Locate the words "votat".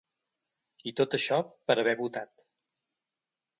2.01-2.47